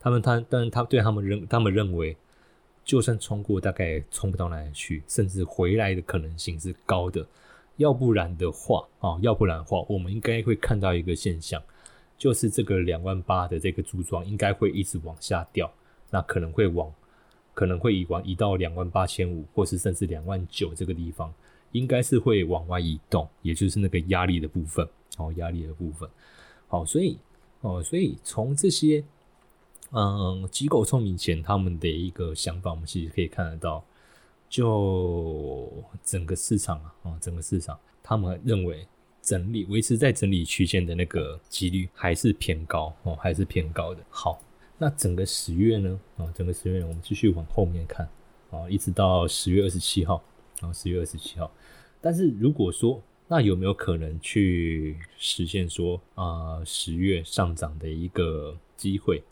[0.00, 2.16] 他们他，但是他对他们认，他们认为，
[2.84, 7.26] 就算冲过，大概冲不到哪里去，甚至回来的可能性是高的。
[7.76, 11.62] 要不然的话，啊，要不然的话，我们应该会看到一个现象，
[12.18, 15.72] 就是这个两万八的这个柱状应该会一直往下掉，
[16.10, 16.92] 那可能会往。
[17.56, 21.32] 可能会移往移到两万八千五，或是甚至两万九这个地方，
[21.70, 24.84] 应该是会往外移动，也就是那个压力的部分，
[25.18, 26.10] 哦，压力的部分，
[26.66, 27.16] 好，所以，
[27.60, 29.04] 哦，所以从这些，
[29.96, 33.84] 嗯，机构聪明钱他们的一个想法，我们其实可以看得到，
[34.48, 35.70] 就
[36.04, 38.84] 整个市场啊，哦，整个市场，他们认为
[39.22, 44.40] 整理维持在整理区间的那个几率还是偏高，哦，还是偏高的，好。
[44.76, 46.00] 那整个十月呢？
[46.16, 48.08] 啊，整个十月我们继续往后面看
[48.50, 50.20] 啊，一直到十月二十七号
[50.60, 51.48] 啊，十月二十七号。
[52.00, 59.22] 但是如果说，那有没有可能去实现说啊，十月上涨的一个机会？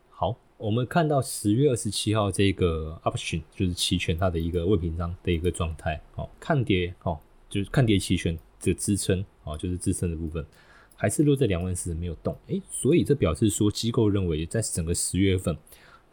[0.63, 10.47] 我们看到十月二十七号这个 option 就是期权它的一个未平仓的一个状态，哦，看跌哦，就是看跌期权这个支撑哦，就是支撑的部分。
[10.95, 15.59] 还是落在两万四没有动，诶，所以这表示说机构认为在整个十月份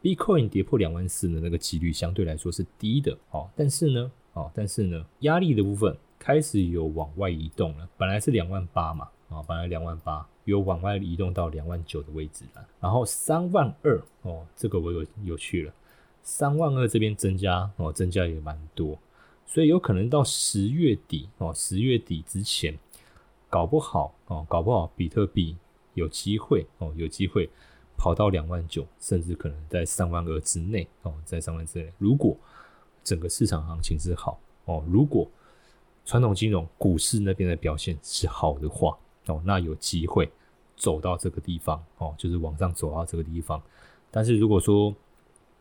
[0.01, 15.73] ，Bitcoin 跌破两万四的那个几率相对来说是低的，哦，但是呢，哦，但是呢，压力的部分开始有往外移动了，本来是两万八嘛，啊，本来两万八有往外移动到两万九的位置了，然后三万二，哦，这个我有有趣了，
[16.21, 18.97] 三万二这边增加，哦，增加也蛮多，
[19.45, 22.77] 所以有可能到十月底，哦，十月底之前。
[23.51, 25.57] 搞不好哦，搞不好比特币
[25.95, 27.49] 有机会哦，有机会
[27.97, 31.91] 跑到两万九，甚至可能在三万二之内哦，在三万之内。
[31.97, 32.37] 如果
[33.03, 35.27] 整个市场行情是好哦，如果
[36.05, 38.95] 传统金融股市那边的表现是好的话
[39.27, 40.29] 哦，那有机会
[40.75, 43.61] 走到这个地方哦，就是往上走到这个地方。
[44.11, 44.93] 但是如果说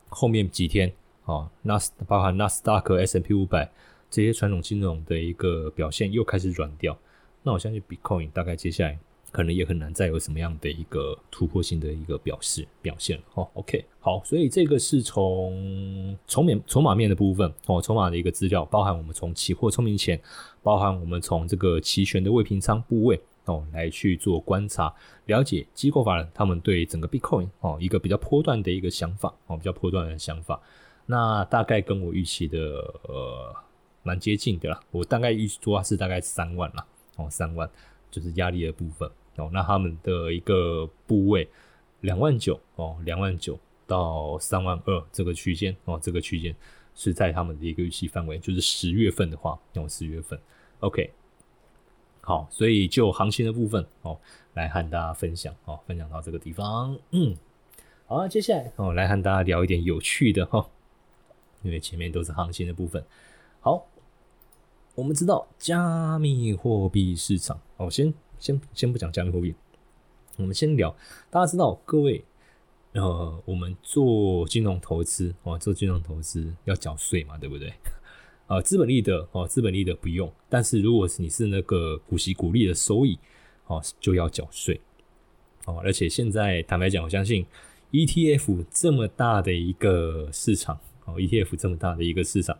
[0.09, 0.93] 后面几天
[1.25, 3.71] 哦，纳斯包含纳斯达克、S M P 五百
[4.09, 6.97] 这些传统金融的一个表现又开始软掉。
[7.43, 8.99] 那我相信 Bitcoin 大概接下来
[9.31, 13.47] 可能也很难再有什么样的一个突破性的一个表示表现了哦。
[13.53, 20.19] OK，好，所以这个是从筹面筹码面的部分哦，筹码的一个资料，包含我们从期货聪明钱，
[20.63, 24.95] 包含我们从这个期权的未平仓部位哦来去做观察，
[25.27, 30.61] 了解机构法人他们对整个 Bitcoin 哦一个比较波段的一个想法哦，比较波段的想法。
[31.07, 32.59] 那大概跟我预期的
[33.09, 33.57] 呃
[34.03, 36.87] 蛮接近的啦，我大概预抓是大概三万啦。
[37.17, 37.69] 哦，三万
[38.11, 39.51] 就是压力的部分哦。
[39.53, 41.49] 那他们的一个部位
[42.03, 46.55] 两万九哦，两万九到三万二这个区间哦，这个区间
[46.95, 48.39] 是在他们的一个预期范围。
[48.39, 50.39] 就是十月份的话，哦，十月份
[50.81, 51.11] ，OK，
[52.29, 54.21] 好，所以就行情的部分哦，
[54.53, 56.95] 来和大家分享哦，分享到这个地方。
[57.13, 57.35] 嗯，
[58.05, 60.69] 好，接下来哦，来和大家聊一点有趣的哈，
[61.63, 63.03] 因为前面都是行情的部分，
[63.61, 63.87] 好。
[64.95, 69.55] 我们知道加密货币市场哦，先先先不讲加密货币，
[70.37, 70.95] 我们先聊。
[71.31, 72.23] 大家知道，各位，
[72.93, 77.73] 呃，我们做金融投资哦，做金融投资要缴税嘛，对不对？
[78.49, 83.17] 啊，资本利得哦，资本利得不用，但是如果是你是那个股息股利的收益
[83.67, 84.81] 哦，就要缴税
[85.67, 85.79] 哦。
[85.85, 87.47] 而且现在坦白讲，我相信
[87.93, 92.59] ETF 这么大的一个市场哦，ETF 这么大的一个市场。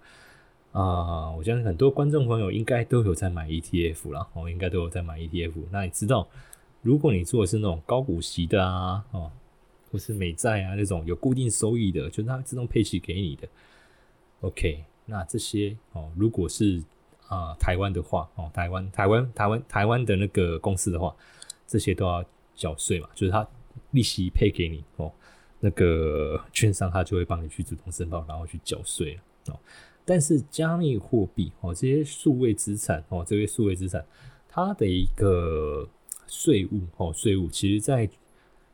[0.73, 5.55] 啊，我相信很多观众朋友应该都有在买 ETF 了，哦，应该都有在买 ETF。
[5.73, 6.29] 那你知道，
[6.83, 9.33] 如果你做的是那种高股息的啊，哦，
[9.91, 13.49] 或是美债啊那种有固定收益的，就是它自动配息给你的
[14.43, 16.83] ，OK，那这些哦，如果是
[17.29, 21.17] 啊台湾的话哦，台湾台湾台湾台湾的那个公司的话，
[21.67, 22.23] 这些都要
[22.55, 23.49] 缴税嘛，就是他
[23.93, 25.11] 利息配给你哦，
[25.61, 29.59] 那个 券商他就会帮你去主动申报，然后去缴税哦。
[30.05, 34.05] 但是加密货币哦，这些数位资产哦，这些数位资产，
[34.47, 35.89] 它的一个
[36.27, 38.07] 税务哦，税务其实在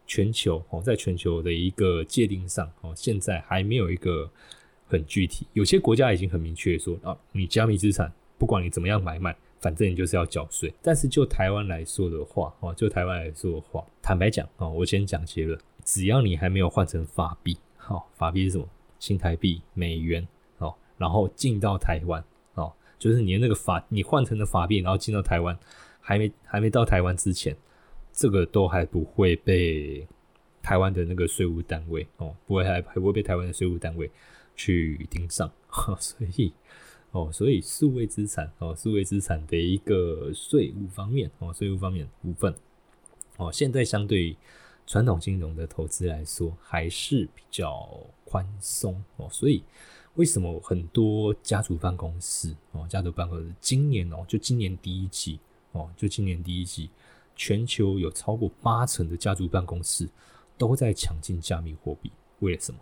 [0.04, 4.28] 全球哦，在全球的一个界定上哦，现在还没有一个。
[4.86, 10.72] 很具体，有些国家已经很明确说啊，你加密资产不管你怎么样买卖，反正你就是要缴税。
[10.82, 18.68] 但是就台湾来说的话，哦，就台湾来说的话，坦白讲哦，我先讲结论，只要你还没有换成法币，好，法币是什么？
[18.98, 20.26] 新台币、美元，
[20.58, 25.58] 哦，然后进到台湾，哦，就是你那个法，你换成的法币，然后进到台湾，
[26.00, 27.54] 还没还没到台湾之前，
[28.12, 30.06] 这个都还不会被
[30.62, 34.10] 台湾的那个税务单位，哦，不会还还不会被台湾的税务单位。
[34.56, 35.50] 去盯上，
[35.98, 36.52] 所以
[37.12, 42.54] 哦，所以数位资产哦，数位资产的一个税务方面哦，税务方面部分
[43.36, 44.36] 哦，现在相对
[44.86, 47.88] 传统金融的投资来说还是比较
[48.24, 49.62] 宽松哦，所以
[50.14, 55.38] 为什么很多家族办公室哦，家族办公室今年哦，就今年第一季
[55.72, 56.90] 哦，就今年第一季，
[57.34, 60.08] 全球有超过八成的家族办公室
[60.58, 62.80] 都在抢进加密货币，为了什么？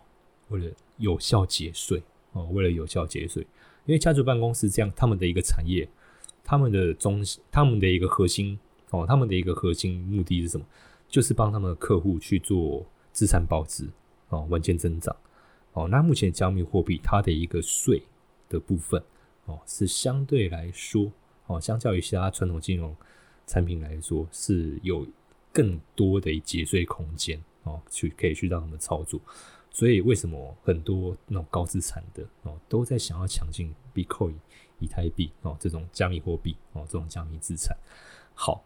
[0.49, 0.71] 为了
[1.03, 3.45] 有效节税哦，为了有效节税，
[3.85, 5.87] 因为家族办公室这样，他们的一个产业，
[6.43, 8.57] 他们的中，他们的一个核心
[8.91, 10.65] 哦，他们的一个核心目的是什么？
[11.09, 13.87] 就是帮他们的客户去做资产保值
[14.29, 15.15] 哦，稳健增长
[15.73, 15.87] 哦。
[15.89, 18.01] 那目前加密货币它的一个税
[18.47, 19.03] 的部分
[19.45, 21.11] 哦，是相对来说
[21.47, 22.95] 哦，相较于其他传统金融
[23.45, 25.05] 产品来说，是有
[25.51, 29.19] 更多的节税空间哦，去可以去让他们操作。
[29.75, 34.35] 所以为什么很多那种高资产的哦，都在想要抢进 Bitcoin、
[34.77, 37.75] 以太币哦这种加密货币哦这种加密资产？
[38.35, 38.63] 好，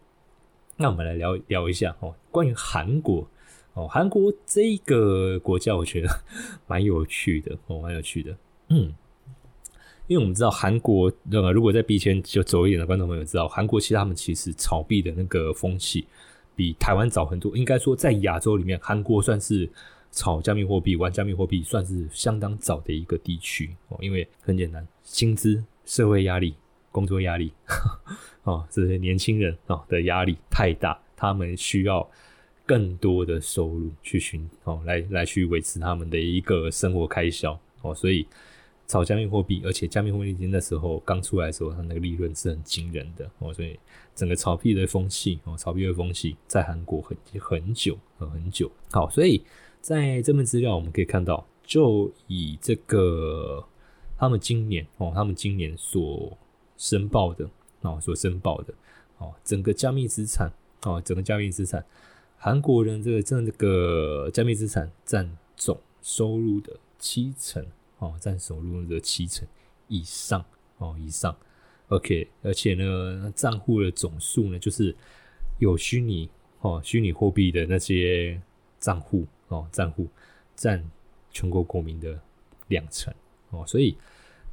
[0.76, 3.26] 那我们来聊聊一下哦，关于韩国
[3.72, 6.08] 哦，韩国这个国家我觉得
[6.68, 8.36] 蛮有趣的哦，蛮有趣的。
[8.68, 8.94] 嗯，
[10.08, 16.06] 因为我们知道韩国那个，如果在币圈就走一点的观众朋友知道，韩国其实他们其实炒币的那个风气
[16.54, 17.56] 比台湾早很多。
[17.56, 19.70] 应该说，在亚洲里面，韩国算是。
[20.10, 26.54] 炒加密货币、玩加密货币算是相当早的一个地区哦，因为很简单，薪资、社会压力、
[26.90, 27.52] 工作压力，
[28.42, 32.08] 哦，这些年轻人哦的压力太大，他们需要
[32.66, 38.26] 更多的收入去寻哦，来来去维持他们的一个生活开销哦，所以
[38.86, 43.78] 炒加密货币，而且加密货币那时候刚出来的时候，它那个利润是很惊人的哦，所以
[44.14, 49.44] 整个炒币的风气哦，炒币的风气在韩国很很久很久，好，所以。
[49.80, 53.64] 在这份资料我们可以看到，就以这个
[54.18, 56.36] 他们今年哦，他们今年所
[56.76, 57.48] 申报的
[57.82, 58.74] 哦，所申报的
[59.18, 61.84] 哦，整个加密资产哦，整个加密资产，
[62.36, 67.64] 韩国人这个这这个加密资产占总收入的七成
[67.98, 69.46] 哦，占收入的七成
[69.88, 70.44] 以上
[70.78, 71.34] 哦，以上。
[71.88, 74.94] OK，而且呢，账户的总数呢，就是
[75.58, 76.28] 有虚拟
[76.60, 78.38] 哦，虚拟货币的那些
[78.78, 79.26] 账户。
[79.48, 80.08] 哦，账户
[80.54, 80.82] 占
[81.30, 82.18] 全国国民的
[82.68, 83.12] 两成
[83.50, 83.96] 哦，所以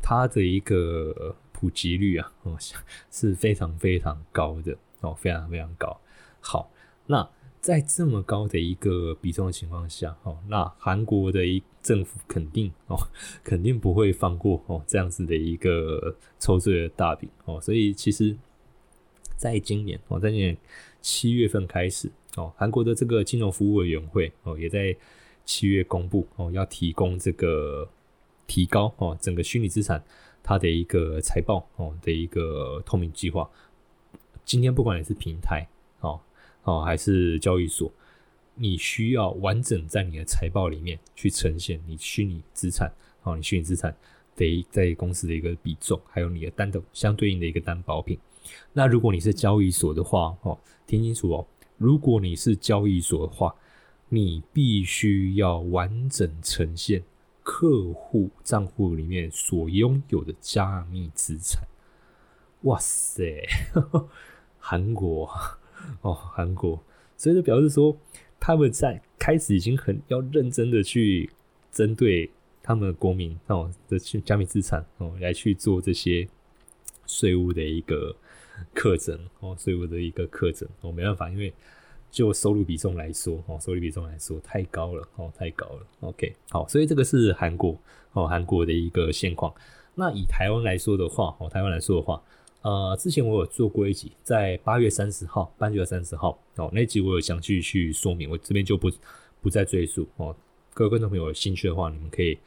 [0.02, 2.58] 它的一个普及率啊，哦
[3.12, 6.00] 是非常非常高的哦，非常非常高。
[6.40, 6.72] 好，
[7.08, 7.28] 那
[7.60, 12.98] 在这么高的一个比重的情况下，哦，那韩国的一政府肯定哦，
[13.44, 18.38] 肯定不会放过哦这样子的一个抽税的大饼哦，所以其实
[19.36, 20.58] 在今年哦，在今年
[21.02, 22.12] 七月份开始。
[22.36, 24.96] 哦，韩国的这个金融服务委员会哦，也在
[25.46, 27.88] 七月公布哦，要提供这个
[28.46, 30.04] 提高哦，整个虚拟资产
[30.44, 33.50] 它的一个财报哦的一个透明计划。
[34.44, 35.66] 今天不管你是平台
[36.02, 36.20] 哦
[36.64, 37.92] 哦还是交易所，
[38.56, 42.92] 你需要完整在你的财报里面去呈现你虚拟资产
[43.24, 43.96] 哦，你虚拟资产
[44.36, 48.20] 的在公司的一个比重，还有你的担的相对应的一个担保品。
[48.74, 51.48] 那如果你是交易所的话哦，听清楚哦。
[51.78, 53.54] 如果你是交易所的话，
[54.10, 57.04] 你必须要完整呈现
[57.44, 61.64] 客户账户里面所拥有的加密资产。
[62.62, 63.46] 哇塞，
[64.58, 65.30] 韩国
[66.02, 66.82] 哦，韩国，
[67.18, 67.98] 所以就表示说
[68.40, 71.30] 他们在开始已经很要认真的去
[71.72, 72.32] 针对
[72.64, 76.28] 他们的国民哦的去加密资产哦来去做这些
[77.06, 78.16] 税务的一个。
[78.74, 81.54] 课程哦，所以我的一个课程哦，没办法，因为
[82.12, 85.86] 就收入比重来说，哦，收入比重来说太高了，哦，太高了。
[86.02, 87.78] OK，好，所以这个是韩国，
[88.14, 89.54] 哦，韩国的一个现况。
[89.96, 92.22] 那以台湾来说的话，哦，台湾来说的话，
[92.62, 98.90] 呃，之前我有做过一集，在八月三十号，八月三十号，哦，那集我有详细去说明，我这边就不
[99.42, 100.08] 不再赘述。
[100.18, 100.36] 哦，
[100.74, 102.38] 各位观众朋友有兴趣的话，你们可以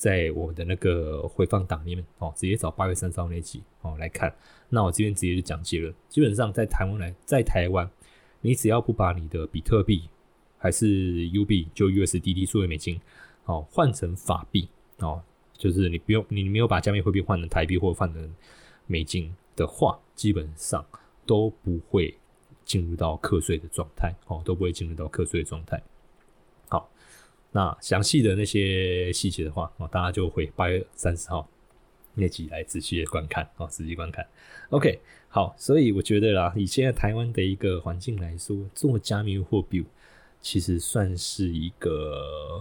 [0.00, 4.34] 在我的那个回放档里面，哦，直接找八月三十号那集，哦，来看。
[4.70, 7.86] 那我这边直接就讲解了，基本上在台湾来，在台湾。
[8.40, 10.08] 你只要不把你的比特币
[10.56, 12.98] 还是 U 币就 USDT 数位美金，
[13.44, 14.70] 哦换成法币
[15.00, 15.22] 哦，
[15.52, 18.34] 就是你不用你没有把加密货币换成台币或换成
[18.86, 20.82] 美金的话，基本上
[21.26, 22.16] 都不会
[22.64, 25.82] 进入到课税的状态哦，都不会进入到课税的状态。
[27.52, 31.48] 那详细的那些细节的话哦，大家就会八月三十号
[32.14, 34.26] 那集来仔细的观看哦，仔细观看。
[34.70, 35.00] OK。
[35.32, 39.84] 好，所以我觉得啦，以现在台湾的一个环境来说，做加密货币
[40.40, 42.60] 其实算是一个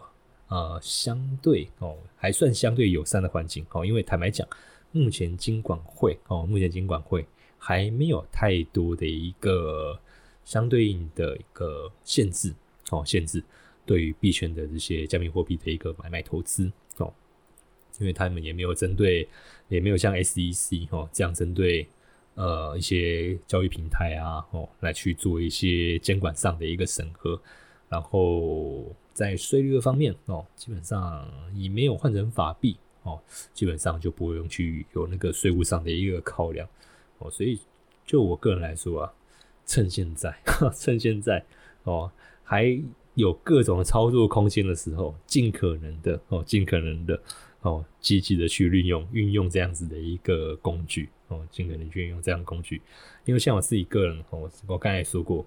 [0.50, 3.84] 呃相对哦还算相对友善的环境哦。
[3.84, 4.48] 因为坦白讲，
[4.92, 7.26] 目前金管会哦，目前金管会
[7.58, 10.00] 还没有太多的一个
[10.46, 12.54] 相对应的一个限制
[12.92, 13.44] 哦，限制
[13.86, 17.13] 对于币圈的这些加密货币的一个买卖投资哦，
[17.99, 19.27] 因为他们也没有针对，
[19.67, 21.88] 也没有像 SEC 哦这样针对。
[22.36, 27.38] 呃，一些交易平台啊，哦，来去做一些监管上的一个审核，
[27.89, 33.21] 然后在税率的方面哦，基本上你没有换成法币哦，
[33.53, 36.65] 基本上就不会用去有那个税务上的一个考量
[37.17, 37.59] 哦，所以
[38.05, 39.13] 就我个人来说啊，
[39.65, 40.34] 趁现在，
[40.73, 41.43] 趁现在
[41.84, 42.09] 哦，
[42.45, 42.82] 还
[43.20, 47.22] 有各种操作空间的时候，尽可能的哦，尽可能的
[47.61, 51.09] 哦，积极的去运用运用这样子的一个工具。
[51.32, 52.82] 哦，尽可能去用这样的工具，
[53.24, 55.45] 因为像我自己个人，哦，我刚才说过，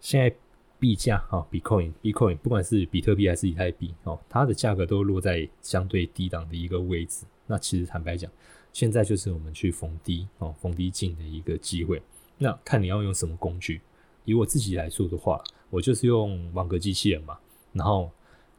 [0.00, 0.34] 现在
[0.78, 7.26] 币价哈，Bitcoin，Bitcoin，不管是比特币还是以太币，哦，它的价格都落在相对低档的一个位置。
[7.46, 8.32] 那其实坦白讲，
[8.72, 12.00] 现在就是我们去逢低哦，逢低进的一个机会。
[12.38, 13.82] 那看你要用什么工具。
[14.24, 17.38] 以我自己来说的话，我就是用网格机器人嘛，
[17.72, 18.10] 然后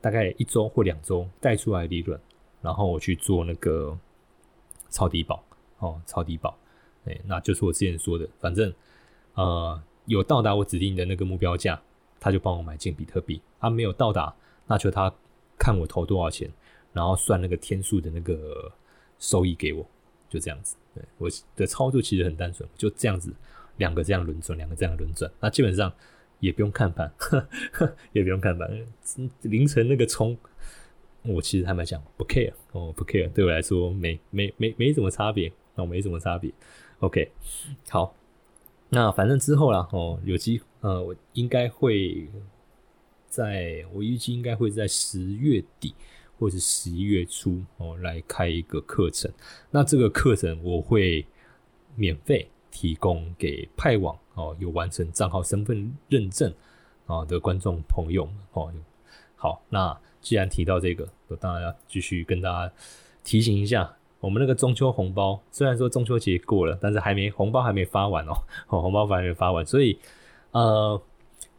[0.01, 2.19] 大概一周或两周带出来利润，
[2.61, 3.97] 然后我去做那个
[4.89, 5.43] 超低保。
[5.79, 6.57] 哦，超低保，
[7.05, 8.73] 哎，那就是我之前说的，反正
[9.35, 11.79] 呃有到达我指定的那个目标价，
[12.19, 14.33] 他就帮我买进比特币；他没有到达，
[14.65, 15.13] 那就他
[15.55, 16.51] 看我投多少钱，
[16.93, 18.71] 然后算那个天数的那个
[19.19, 19.85] 收益给我，
[20.27, 20.75] 就这样子。
[20.95, 23.31] 对我的操作其实很单纯，就这样子，
[23.75, 25.93] 两个这样轮转，两个这样轮转，那基本上
[26.39, 27.11] 也不用看盘，
[28.13, 28.85] 也不用看盘，
[29.43, 30.37] 凌晨那个冲。
[31.23, 35.51] 我其实坦白讲不 care 哦，不 care，对我来说没没没没什么差别。
[35.79, 36.51] 那没什么差别
[37.01, 37.31] ，OK，
[37.87, 38.15] 好，
[38.89, 42.27] 那反正之后啦，哦，有机呃，我应该会
[43.27, 45.93] 在，我预计应该会在十月底
[46.39, 49.31] 或者十一月初哦来开一个课程。
[49.69, 51.23] 那这个课程我会
[51.95, 56.53] 免费提供给派网哦有完成账号身份认证
[57.05, 58.71] 啊的观众朋友们哦。
[59.35, 62.73] 好，那既然提到这个，我当然要继续跟大家
[63.25, 63.93] 提醒一下。
[64.19, 68.33] 我们那个中秋红包，虽然说中秋节过了，但是还没红包还没发完哦，
[68.67, 69.99] 哦红包还没发完，所以
[70.49, 70.99] 呃，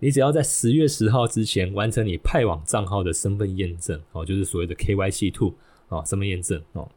[0.00, 5.54] 你只要在十月十号之前完成你派网账号的身份验证哦，就是所谓的 KYC two
[5.88, 6.90] 哦，身份验证哦，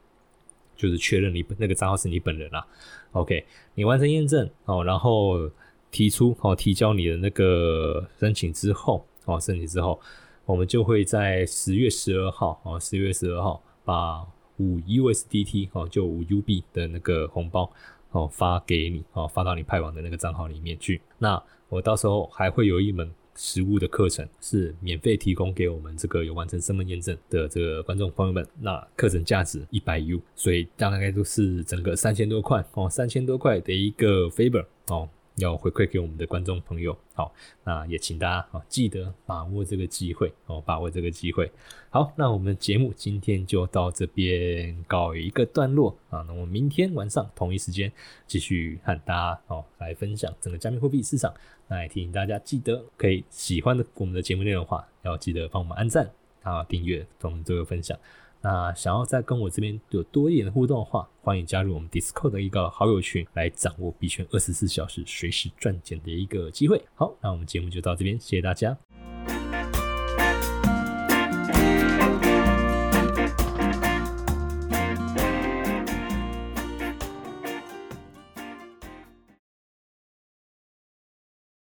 [0.75, 2.65] 就是确认你那个账号是你本人啦。
[3.11, 5.47] OK，你完成验证哦，然后
[5.91, 9.99] 提出哦，提交你的那个申请之后哦，申请之后，
[10.45, 14.25] 我们就会在十月十二号哦，十月十二号把。
[14.57, 17.71] 五 USDT 哦，就五 UB 的那个红包
[18.11, 21.01] 哦，发给你哦，发到你派网的那个账号里面去。
[21.17, 28.47] 那我到时候还会有一门实物的课程，是免费提供给我们这个有完成身份验证的这个观众朋友们。
[28.59, 35.09] 那课程价值一百 U，所以大概都是整个三千多块哦，三千多块的一个 favor 哦。
[35.35, 41.51] 要回馈给我们的观众朋友，好，那也请大家啊记得把握这个机会哦，把握这个机会。
[41.89, 47.91] 好，那我们节目今天就到这边告一个段落啊，那我们明天晚上同一时间
[48.27, 51.33] 继续和大家哦来分享整个加密货币市场。
[51.67, 56.11] 那也提醒大家记得可以喜欢的我们的节目内容的话，要记得帮我们按赞
[56.43, 57.97] 啊、订阅同这个分享。
[58.41, 66.83] 那想要再跟我这边有多一点的互动的话，欢迎加入我们 Discord 的一个好友群，来掌握币圈二十四小时随时赚钱的一个机会。
[66.95, 68.75] 好，那我们节目就到这边，谢谢大家。